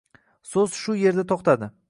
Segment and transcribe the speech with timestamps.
[0.53, 1.73] So'z shu yer da to'xtadi.